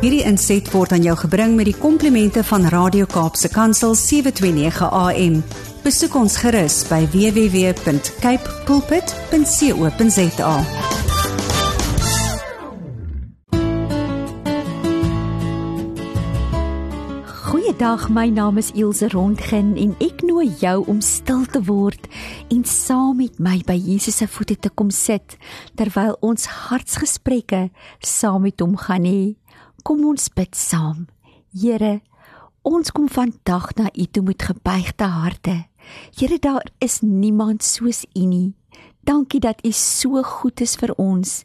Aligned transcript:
Hierdie 0.00 0.22
inset 0.24 0.64
word 0.72 0.94
aan 0.96 1.02
jou 1.04 1.12
gebring 1.26 1.58
met 1.58 1.66
die 1.68 1.76
komplimente 1.76 2.40
van 2.48 2.62
Radio 2.72 3.04
Kaapse 3.04 3.50
Kansel 3.52 3.92
729 4.00 4.86
AM. 4.88 5.34
Besoek 5.84 6.14
ons 6.16 6.38
gerus 6.40 6.78
by 6.88 7.02
www.cape 7.12 8.54
pulpit.co.za. 8.64 10.54
Goeiedag, 17.50 18.08
my 18.08 18.30
naam 18.32 18.56
is 18.56 18.72
Ilse 18.72 19.10
Rondgen 19.12 19.76
en 19.76 19.92
ek 20.00 20.24
nooi 20.24 20.48
jou 20.62 20.78
om 20.88 21.04
stil 21.04 21.44
te 21.44 21.60
word 21.68 22.08
en 22.48 22.64
saam 22.64 23.20
met 23.20 23.36
my 23.36 23.58
by 23.68 23.76
Jesus 23.76 24.22
se 24.24 24.30
voete 24.32 24.56
te 24.56 24.72
kom 24.72 24.88
sit 24.88 25.36
terwyl 25.76 26.16
ons 26.24 26.48
hartsgesprekke 26.70 27.66
saam 28.00 28.48
met 28.48 28.64
hom 28.64 28.80
gaan 28.80 29.04
hê. 29.04 29.36
Kom 29.82 30.04
ons 30.04 30.28
bid 30.36 30.56
saam. 30.56 31.06
Here, 31.56 32.00
ons 32.66 32.92
kom 32.92 33.08
vandag 33.08 33.72
na 33.78 33.88
U 33.88 34.04
toe 34.12 34.22
met 34.22 34.42
gebuigde 34.42 35.08
harte. 35.08 35.56
Here, 36.16 36.38
daar 36.38 36.66
is 36.78 37.00
niemand 37.00 37.64
soos 37.64 38.04
U 38.12 38.24
nie. 38.26 38.52
Dankie 39.08 39.40
dat 39.40 39.64
U 39.64 39.72
so 39.72 40.22
goed 40.22 40.60
is 40.60 40.76
vir 40.76 40.92
ons. 41.00 41.44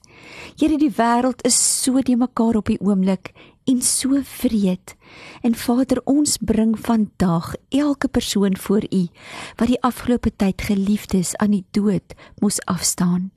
Here, 0.60 0.76
die 0.78 0.92
wêreld 0.92 1.46
is 1.48 1.56
so 1.56 2.02
de 2.04 2.18
mekaar 2.20 2.60
op 2.60 2.68
die 2.68 2.80
oomblik 2.84 3.32
en 3.66 3.82
so 3.82 4.20
vreed. 4.22 4.96
En 5.42 5.56
Vader, 5.56 6.02
ons 6.06 6.38
bring 6.38 6.76
vandag 6.76 7.56
elke 7.70 8.08
persoon 8.08 8.58
voor 8.58 8.84
U 8.92 9.08
wat 9.56 9.72
die 9.72 9.82
afgelope 9.82 10.36
tyd 10.36 10.62
geliefdes 10.62 11.36
aan 11.40 11.56
die 11.56 11.66
dood 11.72 12.18
moes 12.44 12.60
afstaan. 12.68 13.32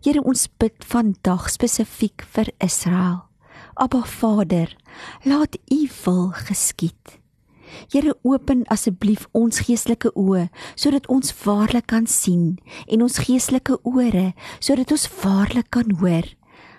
Here, 0.00 0.22
ons 0.24 0.48
bid 0.56 0.80
vandag 0.88 1.50
spesifiek 1.52 2.24
vir 2.32 2.54
Israel. 2.58 3.29
Abba 3.80 4.02
Vader, 4.04 4.76
laat 5.24 5.56
U 5.72 5.88
wil 6.04 6.28
geskied. 6.32 7.20
Here 7.88 8.16
open 8.22 8.66
asseblief 8.68 9.24
ons 9.32 9.62
geestelike 9.64 10.10
oë 10.20 10.50
sodat 10.74 11.06
ons 11.08 11.32
waarlik 11.44 11.86
kan 11.88 12.04
sien 12.04 12.58
en 12.84 13.06
ons 13.06 13.16
geestelike 13.24 13.78
ore 13.88 14.34
sodat 14.58 14.92
ons 14.92 15.06
waarlik 15.22 15.70
kan 15.72 15.96
hoor. 16.02 16.28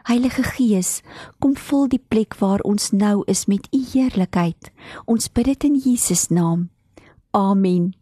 Heilige 0.06 0.45
Gees, 0.45 1.00
kom 1.42 1.56
vul 1.58 1.89
die 1.89 2.02
plek 2.14 2.38
waar 2.38 2.61
ons 2.70 2.92
nou 2.94 3.23
is 3.26 3.48
met 3.50 3.66
u 3.73 3.81
heerlikheid. 3.81 4.70
Ons 5.09 5.26
bid 5.33 5.50
dit 5.50 5.70
in 5.72 5.81
Jesus 5.81 6.30
naam. 6.30 6.70
Amen. 7.33 7.95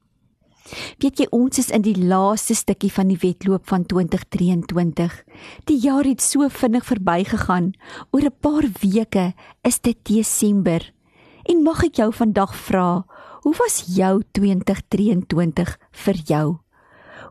Weet 1.00 1.20
jy 1.20 1.28
ons 1.32 1.60
is 1.62 1.70
in 1.74 1.82
die 1.82 1.96
laaste 1.98 2.56
stukkie 2.56 2.92
van 2.92 3.08
die 3.08 3.20
wedloop 3.22 3.68
van 3.70 3.86
2023. 3.86 5.16
Die 5.66 5.80
jaar 5.80 6.04
het 6.04 6.22
so 6.22 6.48
vinnig 6.50 6.86
verbygegaan. 6.86 7.74
Oor 8.12 8.26
'n 8.26 8.40
paar 8.40 8.66
weke 8.82 9.34
is 9.64 9.80
dit 9.80 9.98
Desember. 10.04 10.94
En 11.46 11.64
mag 11.64 11.84
ek 11.84 11.96
jou 11.96 12.14
vandag 12.14 12.56
vra, 12.56 13.06
hoe 13.42 13.56
was 13.58 13.84
jou 13.96 14.22
2023 14.32 15.78
vir 15.92 16.16
jou? 16.26 16.58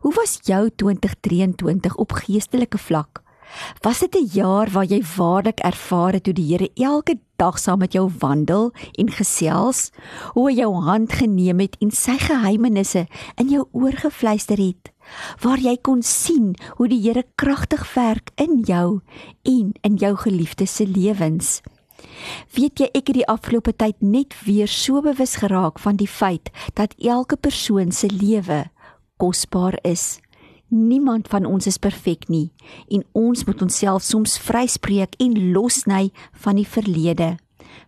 Hoe 0.01 0.13
was 0.13 0.39
jou 0.43 0.69
2023 0.75 1.95
op 1.95 2.11
geestelike 2.11 2.77
vlak? 2.77 3.23
Was 3.81 3.99
dit 3.99 4.15
'n 4.15 4.29
jaar 4.31 4.69
waar 4.71 4.85
jy 4.85 5.01
waarlik 5.17 5.59
ervaar 5.59 6.13
het 6.13 6.25
hoe 6.25 6.33
die 6.33 6.51
Here 6.51 6.69
elke 6.75 7.19
dag 7.35 7.59
saam 7.59 7.79
met 7.79 7.93
jou 7.93 8.11
wandel 8.19 8.71
en 8.97 9.11
gesels, 9.11 9.91
hoe 10.33 10.49
hy 10.49 10.55
jou 10.55 10.73
hand 10.83 11.11
geneem 11.11 11.59
het 11.59 11.75
en 11.79 11.91
sy 11.91 12.17
geheimenisse 12.17 13.07
in 13.35 13.49
jou 13.49 13.67
oor 13.71 13.91
gefluister 13.91 14.57
het, 14.57 14.91
waar 15.41 15.57
jy 15.57 15.77
kon 15.81 16.01
sien 16.01 16.55
hoe 16.75 16.87
die 16.87 17.01
Here 17.01 17.23
kragtig 17.35 17.93
werk 17.93 18.29
in 18.35 18.63
jou 18.65 19.01
en 19.43 19.73
in 19.81 19.95
jou 19.95 20.15
geliefdes 20.15 20.75
se 20.75 20.87
lewens? 20.87 21.61
Weet 22.55 22.79
jy 22.79 22.89
ek 22.93 23.07
het 23.11 23.15
die 23.15 23.27
afgelope 23.27 23.73
tyd 23.75 24.01
net 24.01 24.35
weer 24.45 24.67
so 24.67 25.01
bewus 25.01 25.35
geraak 25.35 25.79
van 25.79 25.95
die 25.95 26.07
feit 26.07 26.49
dat 26.73 26.95
elke 26.97 27.37
persoon 27.37 27.91
se 27.91 28.07
lewe 28.11 28.65
kosbaar 29.17 29.77
is. 29.81 30.19
Niemand 30.69 31.27
van 31.27 31.47
ons 31.49 31.65
is 31.65 31.79
perfek 31.81 32.27
nie 32.29 32.51
en 32.93 33.01
ons 33.17 33.41
moet 33.47 33.61
onsself 33.65 34.03
soms 34.05 34.35
vryspreek 34.37 35.15
en 35.17 35.33
losny 35.53 36.11
van 36.43 36.59
die 36.59 36.67
verlede, 36.67 37.37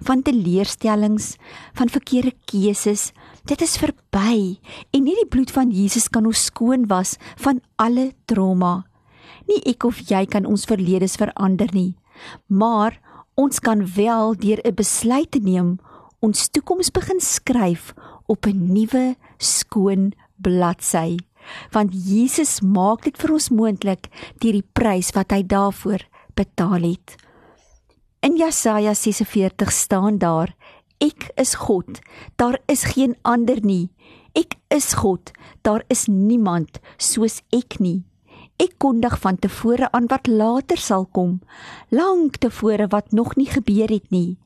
van 0.01 0.23
teleurstellings, 0.25 1.35
van 1.77 1.93
verkeerde 1.93 2.33
keuses. 2.49 3.11
Dit 3.45 3.61
is 3.61 3.77
verby 3.77 4.57
en 4.89 5.05
nie 5.05 5.13
die 5.13 5.29
bloed 5.29 5.53
van 5.53 5.69
Jesus 5.69 6.09
kan 6.09 6.25
ons 6.25 6.47
skoon 6.49 6.89
was 6.89 7.19
van 7.37 7.61
alle 7.77 8.15
trauma. 8.25 8.87
Nie 9.45 9.61
ek 9.69 9.85
of 9.85 10.01
jy 10.09 10.25
kan 10.25 10.49
ons 10.49 10.65
verledes 10.65 11.19
verander 11.21 11.69
nie, 11.77 11.93
maar 12.49 12.97
ons 13.37 13.61
kan 13.61 13.85
wel 13.93 14.33
deur 14.41 14.59
'n 14.65 14.73
besluit 14.73 15.29
te 15.31 15.39
neem 15.39 15.77
ons 16.19 16.49
toekoms 16.49 16.89
begin 16.89 17.19
skryf 17.21 17.93
op 18.25 18.45
'n 18.45 18.73
nuwe 18.73 19.15
skoon 19.37 20.13
bladsy 20.41 21.17
want 21.71 21.93
Jesus 21.93 22.59
maak 22.61 23.03
dit 23.03 23.17
vir 23.17 23.33
ons 23.33 23.49
moontlik 23.49 24.09
deur 24.43 24.57
die 24.59 24.69
prys 24.73 25.11
wat 25.15 25.31
hy 25.31 25.43
daarvoor 25.43 26.05
betaal 26.35 26.85
het. 26.85 27.17
In 28.21 28.37
Jesaja 28.37 28.93
46 28.93 29.71
staan 29.71 30.17
daar: 30.17 30.55
Ek 31.01 31.31
is 31.35 31.55
God, 31.55 31.99
daar 32.35 32.59
is 32.69 32.83
geen 32.83 33.15
ander 33.21 33.57
nie. 33.65 33.89
Ek 34.37 34.55
is 34.69 34.93
God, 34.93 35.31
daar 35.61 35.83
is 35.89 36.05
niemand 36.05 36.77
soos 36.97 37.41
ek 37.49 37.79
nie. 37.79 38.03
Ek 38.61 38.77
kondig 38.77 39.15
van 39.23 39.39
tevore 39.41 39.89
aan 39.91 40.05
wat 40.11 40.29
later 40.29 40.77
sal 40.77 41.07
kom, 41.09 41.39
lank 41.89 42.37
tevore 42.37 42.85
wat 42.93 43.11
nog 43.11 43.33
nie 43.35 43.49
gebeur 43.49 43.89
het 43.89 44.11
nie. 44.13 44.37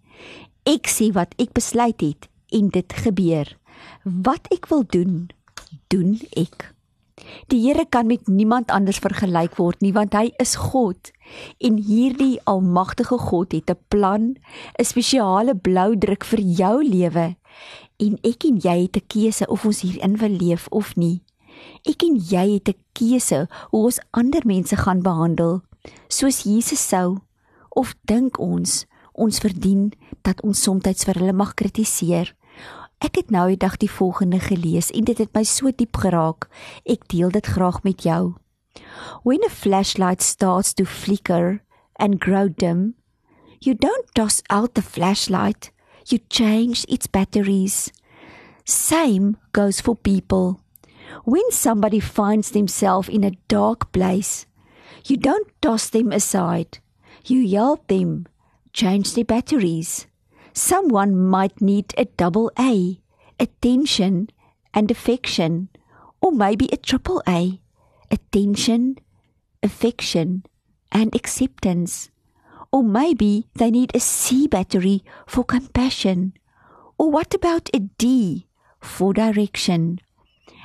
Ek 0.64 0.88
sê 0.88 1.12
wat 1.12 1.36
ek 1.38 1.52
besluit 1.54 2.00
het 2.02 2.30
en 2.56 2.72
dit 2.72 2.96
gebeur. 3.04 3.52
Wat 4.04 4.48
ek 4.56 4.72
wil 4.72 4.88
doen, 4.88 5.28
doen 5.92 6.16
ek. 6.40 6.75
Die 7.48 7.62
Here 7.64 7.86
kan 7.90 8.08
met 8.08 8.28
niemand 8.28 8.72
anders 8.76 8.98
vergelyk 9.00 9.56
word 9.56 9.80
nie 9.80 9.94
want 9.96 10.16
hy 10.18 10.34
is 10.44 10.56
God. 10.60 11.12
En 11.64 11.78
hierdie 11.80 12.42
almagtige 12.44 13.18
God 13.30 13.56
het 13.56 13.72
'n 13.72 13.80
plan, 13.88 14.36
'n 14.80 14.86
spesiale 14.86 15.56
blou 15.56 15.98
druk 15.98 16.24
vir 16.26 16.40
jou 16.40 16.84
lewe. 16.84 17.36
En 17.98 18.18
ek 18.24 18.44
en 18.44 18.58
jy 18.58 18.78
het 18.82 18.98
'n 18.98 19.08
keuse 19.08 19.48
of 19.48 19.66
ons 19.66 19.82
hierin 19.82 20.18
wil 20.18 20.30
leef 20.30 20.68
of 20.70 20.96
nie. 20.96 21.24
Ek 21.84 22.04
en 22.04 22.16
jy 22.20 22.54
het 22.54 22.68
'n 22.70 22.82
keuse 22.92 23.48
hoe 23.72 23.84
ons 23.84 24.00
ander 24.12 24.42
mense 24.46 24.76
gaan 24.76 25.02
behandel 25.02 25.62
soos 26.08 26.44
Jesus 26.44 26.88
sou 26.88 27.18
of 27.70 27.96
dink 28.06 28.40
ons 28.40 28.86
ons 29.14 29.40
verdien 29.40 29.92
dat 30.22 30.42
ons 30.42 30.62
soms 30.62 31.06
vir 31.06 31.20
hulle 31.20 31.34
mag 31.34 31.54
kritiseer 31.54 32.36
Ek 33.06 33.20
het 33.20 33.30
nou 33.30 33.52
die 33.52 33.60
dag 33.62 33.76
die 33.78 33.92
volgende 33.92 34.40
gelees 34.42 34.88
en 34.90 35.06
dit 35.06 35.20
het 35.22 35.30
my 35.38 35.44
so 35.46 35.70
diep 35.70 36.00
geraak. 36.02 36.48
Ek 36.90 37.04
deel 37.12 37.30
dit 37.30 37.46
graag 37.46 37.84
met 37.86 38.02
jou. 38.02 38.34
When 39.22 39.46
a 39.46 39.52
flashlight 39.52 40.24
starts 40.26 40.74
to 40.74 40.86
flicker 40.90 41.62
and 42.02 42.18
grow 42.24 42.50
dim, 42.50 42.96
you 43.62 43.76
don't 43.78 44.10
toss 44.18 44.42
out 44.50 44.74
the 44.74 44.82
flashlight, 44.82 45.70
you 46.10 46.18
change 46.30 46.86
its 46.90 47.06
batteries. 47.06 47.92
Same 48.66 49.38
goes 49.54 49.82
for 49.82 49.96
people. 49.96 50.60
When 51.26 51.52
somebody 51.52 52.00
finds 52.00 52.52
themselves 52.52 53.10
in 53.10 53.24
a 53.24 53.38
dark 53.48 53.92
place, 53.92 54.48
you 55.06 55.18
don't 55.18 55.48
toss 55.62 55.90
them 55.90 56.12
aside. 56.12 56.80
You 57.26 57.46
help 57.54 57.86
them 57.88 58.26
change 58.74 59.14
their 59.14 59.26
batteries 59.26 60.08
someone 60.56 61.16
might 61.16 61.62
need 61.62 61.94
a 61.98 62.06
double 62.06 62.50
A, 62.58 63.02
attention 63.40 64.30
and 64.74 64.90
affection, 64.90 65.70
or 66.22 66.32
maybe 66.32 66.70
a 66.72 66.78
triple 66.78 67.22
A, 67.28 67.60
attention, 68.10 68.98
affection, 69.62 70.44
and 70.92 71.14
acceptance. 71.14 72.10
Or 72.72 72.84
maybe 72.84 73.48
they 73.56 73.70
need 73.70 73.92
a 73.94 74.00
C 74.00 74.48
battery 74.48 75.04
for 75.28 75.44
compassion. 75.44 76.34
Or 76.98 77.12
what 77.12 77.34
about 77.34 77.70
a 77.74 77.80
D 77.80 78.48
for 78.80 79.14
direction? 79.14 80.00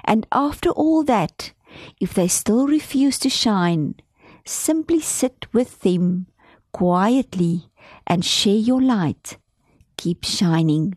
And 0.05 0.27
after 0.33 0.71
all 0.71 1.03
that, 1.05 1.53
if 2.01 2.15
they 2.15 2.29
still 2.29 2.67
refuse 2.67 3.19
to 3.21 3.29
shine, 3.29 3.97
simply 4.45 5.01
sit 5.01 5.47
with 5.53 5.81
them 5.81 6.27
quietly 6.73 7.71
and 8.07 8.25
share 8.25 8.55
your 8.55 8.81
light 8.81 9.37
keep 10.01 10.25
shining. 10.25 10.95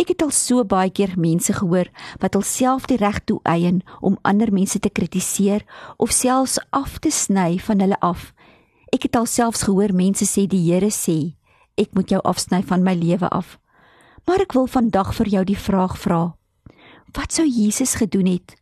Ek 0.00 0.10
het 0.10 0.22
al 0.24 0.32
so 0.34 0.64
baie 0.66 0.90
keer 0.90 1.12
mense 1.20 1.52
gehoor 1.54 1.90
wat 2.22 2.34
hulself 2.34 2.88
die 2.90 2.98
reg 2.98 3.20
toe 3.28 3.38
eien 3.46 3.82
om 4.00 4.18
ander 4.26 4.50
mense 4.50 4.80
te 4.82 4.90
kritiseer 4.90 5.62
of 6.02 6.14
selfs 6.16 6.58
af 6.74 6.98
te 7.04 7.12
sny 7.12 7.60
van 7.62 7.84
hulle 7.84 7.98
af. 8.00 8.32
Ek 8.92 9.06
het 9.06 9.16
alselfs 9.16 9.64
gehoor 9.68 9.94
mense 9.96 10.26
sê 10.28 10.48
die 10.48 10.64
Here 10.66 10.90
sê, 10.90 11.34
ek 11.80 11.94
moet 11.96 12.10
jou 12.12 12.20
afsny 12.28 12.62
van 12.66 12.82
my 12.84 12.96
lewe 12.98 13.28
af. 13.30 13.58
Maar 14.26 14.44
ek 14.44 14.56
wil 14.56 14.68
vandag 14.70 15.14
vir 15.16 15.30
jou 15.36 15.44
die 15.48 15.58
vraag 15.58 15.96
vra. 15.98 16.22
Wat 17.12 17.32
sou 17.32 17.46
Jesus 17.46 17.94
gedoen 18.00 18.28
het? 18.34 18.56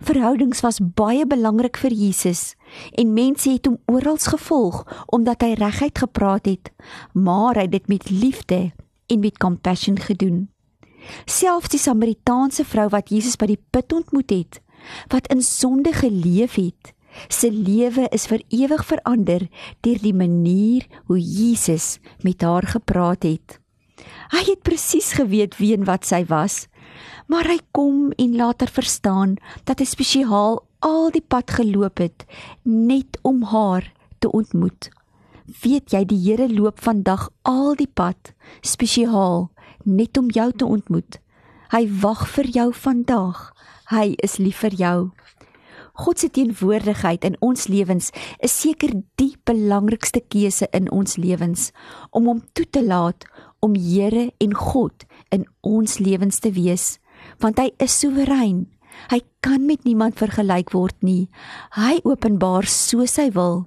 Verhoudings 0.00 0.60
was 0.64 0.80
baie 0.80 1.26
belangrik 1.26 1.76
vir 1.76 1.92
Jesus 1.92 2.54
en 2.92 3.14
mense 3.14 3.50
het 3.50 3.66
hom 3.66 3.78
oral 3.92 4.18
gevolg 4.18 4.82
omdat 5.12 5.42
hy 5.42 5.54
reguit 5.60 5.98
gepraat 5.98 6.46
het, 6.46 6.72
maar 7.12 7.56
hy 7.56 7.66
het 7.68 7.76
dit 7.76 7.88
met 7.88 8.10
liefde 8.10 8.60
en 9.06 9.20
met 9.20 9.38
compassion 9.38 9.98
gedoen. 9.98 10.48
Selfs 11.26 11.70
die 11.70 11.80
Samaritaanse 11.80 12.64
vrou 12.64 12.88
wat 12.90 13.10
Jesus 13.10 13.38
by 13.38 13.46
die 13.52 13.62
put 13.70 13.92
ontmoet 13.92 14.30
het, 14.30 14.60
wat 15.12 15.28
in 15.32 15.42
sonde 15.42 15.92
geleef 15.94 16.58
het, 16.58 16.92
se 17.28 17.50
lewe 17.50 18.08
is 18.12 18.26
vir 18.28 18.42
ewig 18.52 18.82
verander 18.84 19.46
deur 19.86 20.00
die 20.02 20.14
manier 20.14 20.86
hoe 21.06 21.20
Jesus 21.20 21.96
met 22.22 22.42
haar 22.42 22.66
gepraat 22.76 23.24
het. 23.24 23.60
Hy 24.34 24.42
het 24.50 24.64
presies 24.66 25.14
geweet 25.16 25.56
wie 25.60 25.72
en 25.76 25.86
wat 25.88 26.04
sy 26.04 26.24
was, 26.28 26.66
maar 27.26 27.48
hy 27.50 27.58
kom 27.74 28.12
en 28.16 28.36
laat 28.36 28.62
haar 28.62 28.72
verstaan 28.72 29.36
dat 29.64 29.82
hy 29.82 29.88
spesiaal 29.88 30.60
al 30.86 31.10
die 31.14 31.24
pad 31.24 31.50
geloop 31.58 31.98
het 32.02 32.26
net 32.62 33.18
om 33.26 33.42
haar 33.50 33.92
te 34.18 34.30
ontmoet. 34.30 34.90
Weet 35.62 35.92
jy 35.94 36.04
die 36.04 36.18
Here 36.18 36.48
loop 36.50 36.80
vandag 36.82 37.28
al 37.42 37.74
die 37.78 37.90
pad 37.90 38.32
spesiaal 38.62 39.48
net 39.84 40.18
om 40.18 40.30
jou 40.30 40.50
te 40.52 40.66
ontmoet. 40.66 41.20
Hy 41.70 41.86
wag 42.02 42.26
vir 42.34 42.46
jou 42.50 42.72
vandag. 42.74 43.52
Hy 43.90 44.14
is 44.22 44.38
lief 44.42 44.62
vir 44.62 44.74
jou. 44.74 44.98
God 45.96 46.20
se 46.20 46.28
teenwoordigheid 46.28 47.24
in 47.24 47.36
ons 47.40 47.68
lewens 47.72 48.10
is 48.44 48.52
seker 48.52 48.92
die 49.16 49.32
belangrikste 49.48 50.20
keuse 50.20 50.68
in 50.76 50.90
ons 50.92 51.16
lewens 51.16 51.70
om 52.10 52.28
hom 52.28 52.42
toe 52.52 52.66
te 52.68 52.82
laat 52.84 53.24
om 53.64 53.74
Here 53.74 54.28
en 54.42 54.52
God 54.54 55.06
in 55.32 55.46
ons 55.64 55.96
lewens 55.98 56.42
te 56.44 56.52
wees, 56.52 56.98
want 57.38 57.58
hy 57.58 57.70
is 57.78 57.98
soewerein. 58.00 58.66
Hy 59.10 59.20
kan 59.44 59.66
met 59.66 59.84
niemand 59.84 60.16
vergelyk 60.18 60.72
word 60.72 60.96
nie. 61.04 61.28
Hy 61.76 62.00
openbaar 62.04 62.66
soos 62.66 63.16
hy 63.20 63.30
wil. 63.34 63.66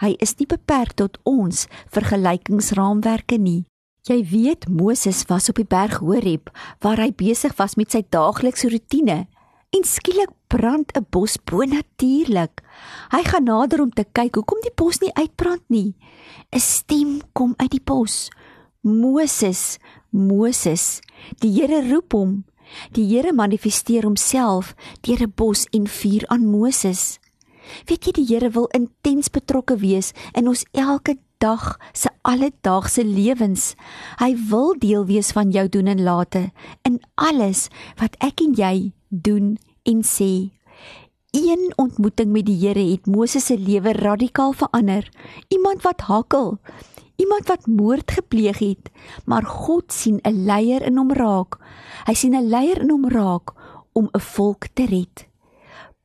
Hy 0.00 0.16
is 0.20 0.36
nie 0.38 0.48
beperk 0.48 0.96
tot 1.00 1.18
ons 1.28 1.66
vergelykingsraamwerke 1.92 3.38
nie. 3.38 3.64
Jy 4.08 4.18
weet 4.32 4.66
Moses 4.66 5.22
was 5.30 5.46
op 5.52 5.60
die 5.60 5.68
berg 5.68 6.00
Horeb 6.02 6.50
waar 6.82 6.98
hy 6.98 7.12
besig 7.14 7.54
was 7.58 7.76
met 7.78 7.94
sy 7.94 8.02
daaglikse 8.10 8.72
rotine 8.72 9.26
en 9.72 9.84
skielik 9.86 10.32
brand 10.50 10.90
'n 10.96 11.06
bos 11.10 11.38
bonatuurlik. 11.38 12.60
Hy 13.14 13.22
gaan 13.24 13.44
nader 13.44 13.80
om 13.80 13.90
te 13.90 14.04
kyk 14.04 14.34
hoekom 14.34 14.60
die 14.62 14.74
bos 14.74 14.98
nie 15.00 15.14
uitbrand 15.14 15.62
nie. 15.68 15.94
'n 16.52 16.60
Stem 16.60 17.20
kom 17.32 17.54
uit 17.56 17.70
die 17.70 17.84
bos. 17.84 18.28
Moses, 18.82 19.78
Moses. 20.10 21.00
Die 21.38 21.50
Here 21.50 21.88
roep 21.88 22.12
hom. 22.12 22.44
Die 22.92 23.04
Here 23.04 23.32
manifesteer 23.32 24.02
homself 24.02 24.74
deur 25.00 25.22
'n 25.22 25.32
bos 25.34 25.66
en 25.70 25.86
vuur 25.86 26.26
aan 26.28 26.46
Moses. 26.46 27.18
Weet 27.86 28.06
jy 28.06 28.12
die 28.12 28.26
Here 28.26 28.50
wil 28.50 28.68
intens 28.74 29.28
betrokke 29.28 29.76
wees 29.76 30.12
in 30.34 30.48
ons 30.48 30.64
elke 30.72 31.16
dag 31.38 31.78
se 31.92 32.08
alledaagse 32.22 33.04
lewens. 33.04 33.74
Hy 34.18 34.34
wil 34.50 34.74
deel 34.78 35.06
wees 35.06 35.32
van 35.32 35.50
jou 35.50 35.68
doen 35.68 35.86
en 35.86 36.02
late 36.02 36.50
in 36.82 37.00
alles 37.14 37.68
wat 38.00 38.16
ek 38.22 38.40
en 38.40 38.54
jy 38.54 38.92
doen 39.08 39.58
en 39.82 40.02
sê. 40.02 40.50
Een 41.32 41.72
ontmoeting 41.80 42.28
met 42.32 42.46
die 42.46 42.58
Here 42.60 42.82
het 42.90 43.06
Moses 43.06 43.46
se 43.46 43.56
lewe 43.58 43.92
radikaal 43.96 44.52
verander. 44.52 45.08
Iemand 45.48 45.82
wat 45.82 46.00
hakkel, 46.00 46.58
iemand 47.22 47.48
wat 47.48 47.66
moord 47.66 48.10
gepleeg 48.10 48.58
het, 48.58 48.90
maar 49.24 49.46
God 49.46 49.92
sien 49.92 50.18
'n 50.22 50.44
leier 50.44 50.82
in 50.82 50.96
hom 50.96 51.12
raak. 51.12 51.58
Hy 52.06 52.14
sien 52.14 52.34
'n 52.34 52.48
leier 52.48 52.80
in 52.80 52.90
hom 52.90 53.08
raak 53.08 53.52
om 53.92 54.08
'n 54.12 54.20
volk 54.20 54.66
te 54.74 54.86
red. 54.86 55.30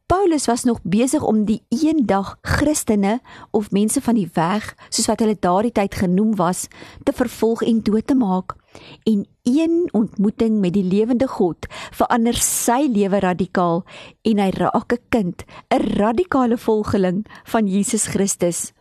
Paulus 0.07 0.45
was 0.45 0.63
nog 0.63 0.79
besig 0.83 1.23
om 1.23 1.45
die 1.45 1.63
eendag 1.67 2.37
Christene 2.41 3.19
of 3.51 3.71
mense 3.71 4.01
van 4.01 4.15
die 4.15 4.29
weg, 4.33 4.75
soos 4.89 5.09
wat 5.11 5.19
hulle 5.19 5.35
daardie 5.39 5.71
tyd 5.75 5.95
genoem 5.95 6.35
was, 6.39 6.67
te 7.03 7.11
vervolg 7.11 7.61
en 7.61 7.81
dood 7.83 8.07
te 8.07 8.15
maak. 8.15 8.55
En 9.03 9.27
een 9.43 9.89
ontmoeting 9.91 10.59
met 10.59 10.73
die 10.73 10.83
lewende 10.83 11.27
God 11.27 11.67
verander 11.91 12.39
sy 12.39 12.87
lewe 12.87 13.19
radikaal 13.19 13.83
en 14.21 14.39
hy 14.39 14.49
raak 14.49 14.93
'n 14.93 15.03
kind, 15.09 15.43
'n 15.75 15.83
radikale 15.99 16.57
volgeling 16.57 17.25
van 17.43 17.67
Jesus 17.67 18.07
Christus. 18.07 18.71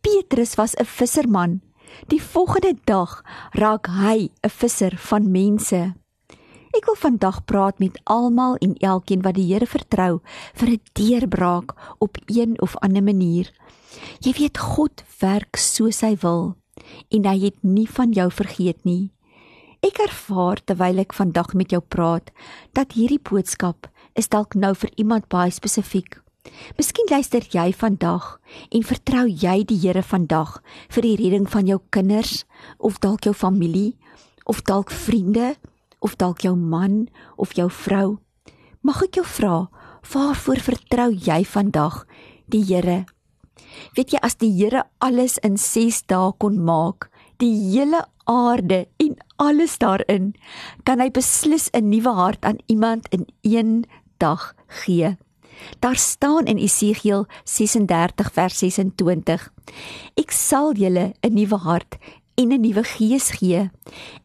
Petrus 0.00 0.54
was 0.54 0.74
'n 0.74 0.84
visserman. 0.84 1.60
Die 2.06 2.22
volgende 2.22 2.74
dag 2.84 3.22
raak 3.50 3.86
hy 3.86 4.30
'n 4.42 4.50
visser 4.50 4.96
van 4.96 5.30
mense. 5.30 5.94
Ek 6.76 6.84
wil 6.84 6.94
vandag 6.94 7.44
praat 7.44 7.78
met 7.78 8.00
almal 8.04 8.56
en 8.56 8.74
elkeen 8.74 9.22
wat 9.22 9.34
die 9.34 9.52
Here 9.52 9.66
vertrou 9.66 10.20
vir 10.54 10.68
'n 10.68 10.80
deurbraak 10.92 11.74
op 11.98 12.16
een 12.26 12.60
of 12.60 12.76
ander 12.76 13.02
manier. 13.02 13.52
Jy 14.20 14.32
weet 14.32 14.58
God 14.58 15.04
werk 15.18 15.56
soos 15.56 16.00
hy 16.00 16.16
wil 16.20 16.56
en 17.08 17.24
hy 17.24 17.38
het 17.40 17.62
nie 17.62 17.88
van 17.88 18.12
jou 18.12 18.30
vergeet 18.30 18.84
nie. 18.84 19.10
Ek 19.80 19.98
ervaar 19.98 20.58
terwyl 20.64 20.98
ek 20.98 21.12
vandag 21.12 21.54
met 21.54 21.70
jou 21.70 21.80
praat 21.80 22.30
dat 22.72 22.92
hierdie 22.92 23.22
boodskap 23.22 23.88
is 24.14 24.28
dalk 24.28 24.54
nou 24.54 24.74
vir 24.74 24.90
iemand 24.96 25.28
baie 25.28 25.50
spesifiek. 25.50 26.18
Miskien 26.78 27.08
luister 27.10 27.42
jy 27.50 27.72
vandag 27.72 28.38
en 28.70 28.84
vertrou 28.86 29.26
jy 29.26 29.64
die 29.66 29.78
Here 29.82 30.02
vandag 30.02 30.58
vir 30.88 31.02
die 31.02 31.16
redding 31.16 31.48
van 31.50 31.66
jou 31.66 31.80
kinders 31.90 32.44
of 32.78 33.00
dalk 33.00 33.26
jou 33.26 33.34
familie 33.34 33.96
of 34.46 34.62
dalk 34.62 34.90
vriende 34.90 35.56
of 36.00 36.16
dalk 36.16 36.44
jou 36.46 36.54
man 36.56 37.08
of 37.36 37.54
jou 37.58 37.68
vrou. 37.70 38.18
Mag 38.82 39.02
ek 39.08 39.18
jou 39.18 39.26
vra, 39.26 39.66
waarvoor 40.12 40.62
vertrou 40.62 41.10
jy 41.12 41.42
vandag 41.44 42.04
die 42.46 42.62
Here? 42.64 43.04
Weet 43.96 44.14
jy 44.14 44.20
as 44.22 44.38
die 44.38 44.52
Here 44.54 44.86
alles 45.04 45.38
in 45.44 45.58
6 45.58 46.04
dae 46.08 46.32
kon 46.38 46.60
maak, 46.64 47.10
die 47.42 47.52
hele 47.72 48.04
aarde 48.28 48.86
en 49.02 49.16
alles 49.38 49.78
daarin, 49.82 50.34
kan 50.84 51.00
hy 51.00 51.10
beslis 51.10 51.70
'n 51.72 51.90
nuwe 51.90 52.12
hart 52.14 52.44
aan 52.44 52.58
iemand 52.66 53.08
in 53.10 53.26
een 53.42 53.84
dag 54.18 54.54
gee. 54.68 55.16
Daar 55.80 55.96
staan 55.96 56.46
in 56.46 56.58
Esegiel 56.58 57.26
36 57.44 58.32
vers 58.32 58.58
26: 58.58 59.52
Ek 60.14 60.30
sal 60.30 60.72
julle 60.74 61.12
'n 61.22 61.34
nuwe 61.34 61.56
hart 61.56 61.98
en 62.34 62.52
'n 62.52 62.60
nuwe 62.60 62.84
gees 62.84 63.30
gee. 63.30 63.70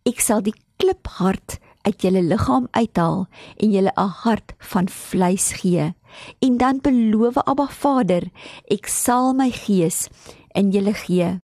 Ek 0.05 0.19
sal 0.19 0.41
die 0.41 0.55
kliphart 0.77 1.59
uit 1.81 2.01
julle 2.01 2.21
liggaam 2.23 2.67
uithaal 2.71 3.27
en 3.57 3.71
julle 3.71 3.91
'n 3.95 4.13
hart 4.23 4.53
van 4.59 4.89
vleis 4.89 5.51
gee. 5.61 5.93
En 6.39 6.57
dan 6.57 6.79
beloof 6.81 7.37
Abba 7.37 7.67
Vader, 7.67 8.23
ek 8.67 8.87
sal 8.87 9.33
my 9.33 9.51
gees 9.51 10.07
in 10.51 10.71
julle 10.71 10.93
gee. 10.93 11.39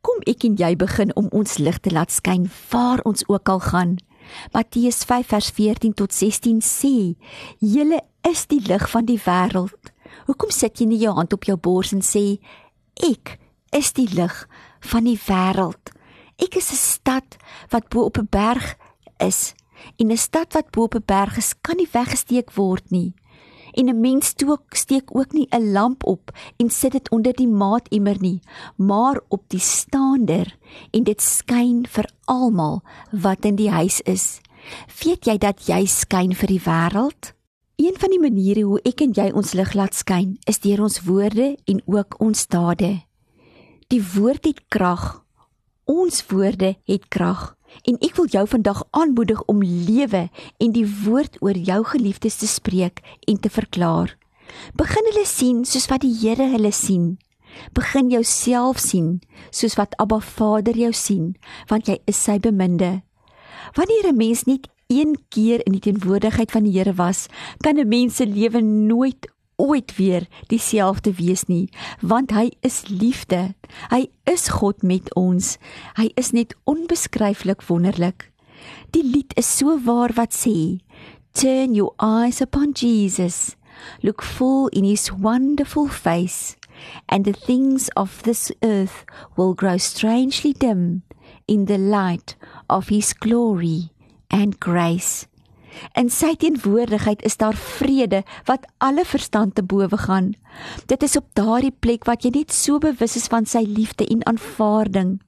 Kom 0.00 0.18
ek 0.26 0.44
en 0.44 0.54
jy 0.56 0.76
begin 0.76 1.16
om 1.16 1.26
ons 1.30 1.58
lig 1.58 1.78
te 1.78 1.90
laat 1.90 2.12
skyn 2.12 2.50
waar 2.70 3.00
ons 3.04 3.28
ook 3.28 3.48
al 3.48 3.60
gaan. 3.60 3.96
Matteus 4.52 5.04
5 5.04 5.26
vers 5.26 5.50
14 5.50 5.94
tot 5.94 6.12
16 6.12 6.60
sê: 6.60 7.16
"Julle 7.58 8.00
is 8.28 8.46
die 8.46 8.60
lig 8.66 8.90
van 8.90 9.04
die 9.04 9.20
wêreld. 9.20 9.92
Hoekom 10.26 10.50
sit 10.50 10.80
jy 10.80 10.86
nie 10.86 11.00
jou 11.00 11.14
hand 11.14 11.32
op 11.32 11.44
jou 11.44 11.56
bors 11.56 11.92
en 11.92 12.02
sê: 12.02 12.40
Ek 12.94 13.38
is 13.72 13.92
die 13.92 14.08
lig 14.14 14.48
van 14.92 15.04
die 15.04 15.18
wêreld. 15.28 15.94
Ek 16.40 16.56
is 16.56 16.72
'n 16.72 16.76
stad 16.76 17.36
wat 17.70 17.88
bo 17.88 18.04
op 18.04 18.18
'n 18.18 18.28
berg 18.30 18.76
is. 19.18 19.54
En 19.96 20.10
'n 20.10 20.16
stad 20.16 20.52
wat 20.52 20.70
bo 20.70 20.82
op 20.82 20.94
'n 20.94 21.04
berg 21.06 21.36
is, 21.36 21.54
kan 21.60 21.76
nie 21.76 21.88
weggesteek 21.92 22.52
word 22.52 22.90
nie. 22.90 23.14
En 23.72 23.88
'n 23.88 24.00
mens 24.00 24.26
stook 24.26 24.74
steek 24.74 25.16
ook 25.16 25.32
nie 25.32 25.46
'n 25.50 25.72
lamp 25.72 26.04
op 26.04 26.30
en 26.56 26.70
sit 26.70 26.92
dit 26.92 27.10
onder 27.10 27.32
die 27.32 27.48
maatemmer 27.48 28.16
nie, 28.20 28.40
maar 28.76 29.20
op 29.28 29.42
die 29.48 29.60
staander 29.60 30.56
en 30.90 31.04
dit 31.04 31.22
skyn 31.22 31.86
vir 31.86 32.10
almal 32.24 32.82
wat 33.10 33.44
in 33.44 33.56
die 33.56 33.70
huis 33.70 34.00
is. 34.00 34.40
Weet 35.04 35.24
jy 35.24 35.38
dat 35.38 35.66
jy 35.66 35.86
skyn 35.86 36.34
vir 36.34 36.46
die 36.46 36.60
wêreld? 36.60 37.39
Een 37.80 37.94
van 37.98 38.10
die 38.12 38.20
maniere 38.20 38.60
hoe 38.68 38.80
ek 38.84 39.00
en 39.00 39.14
jy 39.16 39.30
ons 39.32 39.54
lig 39.56 39.70
laat 39.72 39.94
skyn, 39.96 40.34
is 40.44 40.58
deur 40.60 40.82
ons 40.84 40.98
woorde 41.06 41.54
en 41.64 41.78
ook 41.88 42.18
ons 42.20 42.40
dade. 42.52 42.90
Die 43.88 44.02
woord 44.04 44.44
het 44.44 44.58
krag. 44.68 45.22
Ons 45.88 46.20
woorde 46.28 46.74
het 46.84 47.06
krag. 47.08 47.54
En 47.88 47.96
ek 48.04 48.18
wil 48.18 48.26
jou 48.28 48.42
vandag 48.52 48.82
aanmoedig 48.90 49.40
om 49.48 49.62
lewe 49.64 50.26
en 50.60 50.74
die 50.76 50.84
woord 50.84 51.38
oor 51.40 51.56
jou 51.56 51.78
geliefdes 51.94 52.36
te 52.42 52.48
spreek 52.52 53.00
en 53.24 53.40
te 53.40 53.48
verklaar. 53.48 54.12
Begin 54.76 55.08
hulle 55.08 55.24
sien 55.24 55.62
soos 55.64 55.88
wat 55.88 56.04
die 56.04 56.12
Here 56.20 56.50
hulle 56.52 56.74
sien. 56.76 57.14
Begin 57.72 58.10
jouself 58.12 58.82
sien 58.84 59.22
soos 59.48 59.78
wat 59.80 59.96
Abba 59.96 60.20
Vader 60.20 60.76
jou 60.76 60.92
sien, 60.92 61.32
want 61.72 61.88
jy 61.88 61.96
is 62.04 62.20
sy 62.20 62.36
beminde. 62.36 63.00
Wanneer 63.72 64.12
'n 64.12 64.16
mens 64.16 64.44
net 64.44 64.68
een 64.90 65.14
keer 65.28 65.62
in 65.66 65.76
die 65.78 65.84
teenwoordigheid 65.86 66.50
van 66.50 66.66
die 66.66 66.74
Here 66.78 66.94
was, 66.98 67.26
kan 67.62 67.78
'n 67.78 67.88
mens 67.88 68.16
se 68.16 68.26
lewe 68.26 68.60
nooit 68.60 69.30
ooit 69.56 69.96
weer 69.96 70.26
dieselfde 70.46 71.12
wees 71.14 71.44
nie, 71.44 71.68
want 72.00 72.30
hy 72.30 72.50
is 72.60 72.88
liefde. 72.88 73.54
Hy 73.90 74.08
is 74.24 74.48
God 74.48 74.82
met 74.82 75.14
ons. 75.14 75.58
Hy 75.94 76.10
is 76.14 76.32
net 76.32 76.56
onbeskryflik 76.64 77.62
wonderlik. 77.68 78.30
Die 78.90 79.04
lied 79.04 79.36
is 79.36 79.56
so 79.56 79.78
waar 79.84 80.12
wat 80.16 80.34
sê: 80.34 80.80
Turn 81.32 81.74
your 81.74 81.92
eyes 81.96 82.40
upon 82.40 82.72
Jesus, 82.72 83.56
look 84.00 84.22
full 84.22 84.68
in 84.68 84.84
his 84.84 85.12
wonderful 85.12 85.88
face, 85.88 86.56
and 87.06 87.24
the 87.24 87.36
things 87.46 87.88
of 87.94 88.22
this 88.22 88.50
earth 88.60 89.04
will 89.36 89.54
grow 89.54 89.76
strangely 89.76 90.52
dim 90.52 91.02
in 91.46 91.66
the 91.66 91.78
light 91.78 92.36
of 92.68 92.88
his 92.88 93.12
glory 93.12 93.90
and 94.30 94.56
grace. 94.58 95.30
In 95.98 96.10
sy 96.12 96.34
teenwoordigheid 96.38 97.22
is 97.26 97.36
daar 97.40 97.56
vrede 97.56 98.22
wat 98.48 98.66
alle 98.78 99.04
verstand 99.06 99.54
te 99.54 99.62
bowe 99.62 99.96
gaan. 99.96 100.34
Dit 100.90 101.02
is 101.06 101.16
op 101.16 101.28
daardie 101.38 101.72
plek 101.72 102.04
wat 102.08 102.24
jy 102.24 102.32
net 102.34 102.52
so 102.54 102.80
bewus 102.82 103.16
is 103.16 103.28
van 103.30 103.46
sy 103.46 103.62
liefde 103.66 104.06
en 104.10 104.24
aanvaarding. 104.26 105.18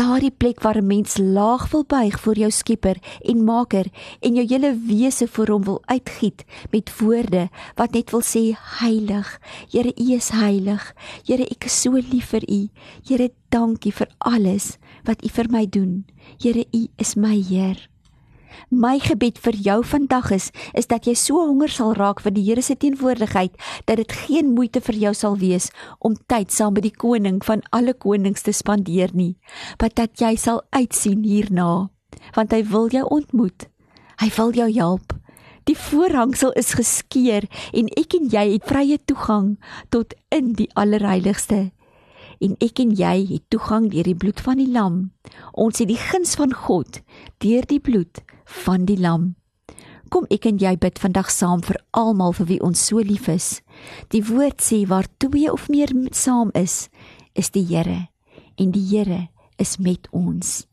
Daardie 0.00 0.30
plek 0.30 0.62
waar 0.62 0.78
'n 0.80 0.86
mens 0.86 1.18
laag 1.18 1.68
wil 1.70 1.84
buig 1.84 2.20
voor 2.20 2.38
jou 2.38 2.50
Skepper 2.50 2.96
en 3.20 3.44
Maker 3.44 3.86
en 4.20 4.34
jou 4.34 4.46
hele 4.46 4.78
wese 4.86 5.28
voor 5.28 5.48
hom 5.48 5.64
wil 5.64 5.82
uitgiet 5.84 6.44
met 6.70 6.98
woorde 6.98 7.48
wat 7.74 7.92
net 7.92 8.10
wil 8.10 8.22
sê 8.22 8.56
heilig. 8.80 9.40
Here, 9.70 9.92
U 9.96 10.12
is 10.12 10.28
heilig. 10.28 10.94
Here, 11.24 11.42
ek 11.42 11.64
is 11.64 11.80
so 11.80 11.90
lief 11.90 12.30
vir 12.30 12.42
U. 12.48 12.68
Here, 13.04 13.30
dankie 13.48 13.92
vir 13.92 14.08
alles 14.18 14.78
wat 15.04 15.24
U 15.24 15.28
vir 15.28 15.46
my 15.50 15.66
doen. 15.66 16.06
Here, 16.38 16.64
U 16.72 16.86
is 16.96 17.14
my 17.14 17.36
Heer. 17.48 17.91
My 18.70 18.98
gebed 19.02 19.38
vir 19.42 19.56
jou 19.56 19.78
vandag 19.84 20.30
is 20.36 20.50
is 20.78 20.86
dat 20.90 21.06
jy 21.06 21.14
so 21.18 21.40
honger 21.46 21.70
sal 21.70 21.94
raak 21.98 22.22
vir 22.24 22.34
die 22.36 22.44
Here 22.46 22.62
se 22.62 22.76
teenwoordigheid 22.76 23.56
dat 23.86 23.96
dit 23.96 24.12
geen 24.12 24.52
moeite 24.54 24.80
vir 24.80 24.98
jou 25.04 25.14
sal 25.14 25.36
wees 25.38 25.70
om 25.98 26.16
tyd 26.26 26.52
saam 26.52 26.74
met 26.74 26.86
die 26.86 26.96
koning 26.96 27.42
van 27.44 27.62
alle 27.70 27.94
konings 27.94 28.42
te 28.42 28.52
spandeer 28.52 29.10
nie, 29.12 29.36
maar 29.80 29.92
dat 29.94 30.20
jy 30.20 30.36
sal 30.36 30.62
uitsien 30.70 31.24
hierna, 31.24 31.90
want 32.34 32.52
hy 32.52 32.62
wil 32.64 32.88
jou 32.88 33.04
ontmoet. 33.08 33.68
Hy 34.20 34.30
wil 34.36 34.52
jou 34.54 34.70
help. 34.72 35.14
Die 35.64 35.78
voorhangsel 35.78 36.52
is 36.58 36.74
geskeur 36.74 37.46
en 37.72 37.88
ek 37.98 38.16
en 38.18 38.26
jy 38.32 38.48
het 38.56 38.66
vrye 38.66 38.98
toegang 39.06 39.54
tot 39.94 40.14
in 40.34 40.52
die 40.58 40.68
allerheiligste 40.74 41.70
en 42.42 42.56
ek 42.64 42.80
en 42.82 42.92
jy 42.98 43.14
het 43.30 43.44
toegang 43.54 43.88
deur 43.92 44.08
die 44.08 44.18
bloed 44.18 44.40
van 44.42 44.58
die 44.58 44.70
lam. 44.74 44.96
Ons 45.52 45.78
het 45.82 45.90
die 45.90 46.00
guns 46.00 46.34
van 46.38 46.54
God 46.64 47.00
deur 47.44 47.66
die 47.70 47.80
bloed 47.82 48.22
van 48.64 48.84
die 48.84 48.98
lam. 49.00 49.34
Kom 50.12 50.26
ek 50.28 50.44
en 50.44 50.58
jy 50.60 50.74
bid 50.76 50.98
vandag 51.00 51.30
saam 51.32 51.62
vir 51.64 51.78
almal 51.96 52.34
vir 52.36 52.50
wie 52.50 52.60
ons 52.60 52.80
so 52.90 53.00
lief 53.00 53.28
is. 53.32 53.62
Die 54.12 54.20
woord 54.28 54.60
sê 54.60 54.82
waar 54.88 55.08
twee 55.24 55.48
of 55.48 55.70
meer 55.72 55.92
saam 56.12 56.50
is, 56.54 56.90
is 57.32 57.48
die 57.50 57.64
Here 57.64 58.08
en 58.60 58.74
die 58.74 58.84
Here 58.90 59.28
is 59.56 59.78
met 59.78 60.08
ons. 60.12 60.66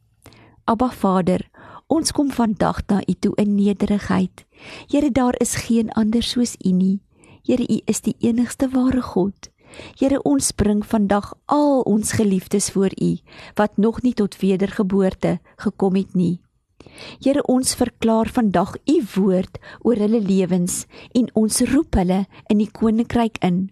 Abba 0.67 0.89
Vader, 0.91 1.45
ons 1.87 2.11
kom 2.11 2.31
vandag 2.31 2.83
na 2.89 2.99
U 2.99 3.13
toe 3.13 3.31
in 3.41 3.55
nederigheid. 3.55 4.43
Here, 4.91 5.09
daar 5.11 5.39
is 5.39 5.55
geen 5.65 5.89
ander 5.95 6.23
soos 6.23 6.57
U 6.59 6.73
nie. 6.75 6.99
Here, 7.47 7.63
U 7.63 7.79
is 7.87 8.03
die 8.05 8.15
enigste 8.19 8.69
ware 8.75 9.01
God. 9.01 9.49
Here 9.97 10.19
ons 10.25 10.51
bring 10.51 10.83
vandag 10.85 11.31
al 11.45 11.81
ons 11.87 12.11
geliefdes 12.17 12.71
voor 12.75 12.93
U 13.01 13.17
wat 13.55 13.77
nog 13.77 14.01
nie 14.01 14.13
tot 14.13 14.37
wedergeboorte 14.41 15.39
gekom 15.57 15.95
het 15.95 16.15
nie. 16.15 16.41
Here 17.23 17.43
ons 17.51 17.75
verklaar 17.79 18.29
vandag 18.33 18.75
U 18.87 18.97
woord 19.15 19.59
oor 19.83 19.99
hulle 19.99 20.21
lewens 20.23 20.85
en 21.15 21.27
ons 21.39 21.61
roep 21.71 21.99
hulle 21.99 22.23
in 22.49 22.61
die 22.61 22.69
koninkryk 22.71 23.39
in. 23.45 23.69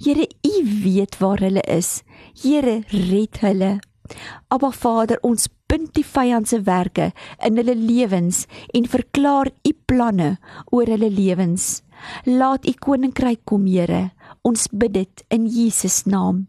Here 0.00 0.26
U 0.26 0.54
weet 0.84 1.18
waar 1.20 1.42
hulle 1.44 1.62
is. 1.68 2.02
Here 2.42 2.82
red 2.90 3.42
hulle. 3.44 3.78
Aba 4.48 4.70
Vader, 4.72 5.18
ons 5.22 5.48
bind 5.68 5.92
die 5.98 6.06
vyand 6.06 6.48
se 6.48 6.62
werke 6.64 7.10
in 7.44 7.60
hulle 7.60 7.76
lewens 7.76 8.46
en 8.74 8.88
verklaar 8.88 9.52
U 9.52 9.74
planne 9.90 10.36
oor 10.72 10.88
hulle 10.88 11.10
lewens. 11.12 11.82
Laat 12.24 12.66
U 12.68 12.74
koninkryk 12.80 13.44
kom, 13.44 13.66
Here. 13.66 14.10
Ons 14.46 14.68
bid 14.72 14.94
dit 14.94 15.24
in 15.34 15.46
Jesus 15.50 16.06
naam. 16.06 16.46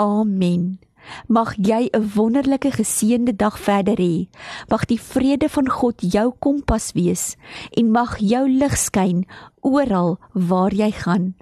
Amen. 0.00 0.85
Mag 1.28 1.54
jy 1.56 1.88
'n 1.92 2.10
wonderlike 2.14 2.70
geseënde 2.70 3.36
dag 3.36 3.58
verder 3.58 3.96
hê. 3.96 4.28
Mag 4.68 4.84
die 4.84 5.00
vrede 5.00 5.48
van 5.48 5.68
God 5.68 5.94
jou 6.00 6.34
kompas 6.38 6.92
wees 6.92 7.36
en 7.70 7.90
mag 7.90 8.18
jou 8.18 8.48
lig 8.48 8.76
skyn 8.76 9.26
oral 9.60 10.18
waar 10.32 10.74
jy 10.74 10.90
gaan. 10.90 11.34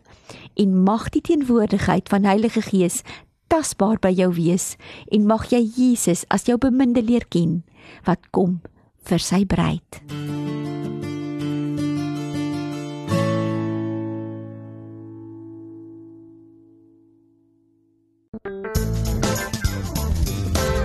En 0.55 0.83
mag 0.83 1.09
die 1.09 1.21
teenwoordigheid 1.21 2.09
van 2.09 2.25
Heilige 2.25 2.63
Gees 2.63 3.03
tasbaar 3.49 4.01
by 4.03 4.11
jou 4.11 4.33
wees 4.35 4.77
en 5.13 5.27
mag 5.27 5.47
jy 5.53 5.63
Jesus 5.77 6.25
as 6.29 6.49
jou 6.49 6.59
beminde 6.59 7.03
leer 7.03 7.27
ken 7.29 7.63
wat 8.05 8.31
kom 8.31 8.61
vir 9.05 9.19
sy 9.19 9.45
bruid. 9.45 10.01